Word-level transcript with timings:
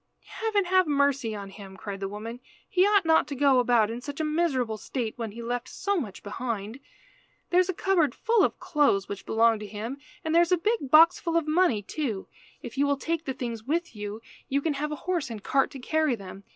"Heaven 0.25 0.65
have 0.65 0.87
mercy 0.87 1.35
on 1.35 1.51
him!" 1.51 1.77
cried 1.77 1.99
the 1.99 2.07
woman. 2.09 2.39
"He 2.67 2.87
ought 2.87 3.05
not 3.05 3.27
to 3.27 3.35
go 3.35 3.59
about 3.59 3.91
in 3.91 4.01
such 4.01 4.19
a 4.19 4.23
miserable 4.23 4.77
state 4.79 5.15
when 5.15 5.31
he 5.33 5.43
left 5.43 5.69
so 5.69 5.95
much 5.95 6.23
behind. 6.23 6.79
There 7.51 7.59
is 7.59 7.69
a 7.69 7.73
cupboard 7.75 8.15
full 8.15 8.43
of 8.43 8.59
clothes 8.59 9.07
which 9.07 9.27
belonged 9.27 9.59
to 9.59 9.67
him, 9.67 9.99
and 10.25 10.33
there 10.33 10.41
is 10.41 10.51
a 10.51 10.57
big 10.57 10.89
box 10.89 11.19
full 11.19 11.37
of 11.37 11.47
money, 11.47 11.83
too. 11.83 12.27
If 12.63 12.79
you 12.79 12.87
will 12.87 12.97
take 12.97 13.25
the 13.25 13.33
things 13.35 13.63
with 13.65 13.95
you, 13.95 14.23
you 14.49 14.59
can 14.59 14.73
have 14.73 14.91
a 14.91 14.95
horse 15.05 15.29
and 15.29 15.43
cart 15.43 15.69
to 15.69 15.77
carry 15.79 16.15
them. 16.15 16.45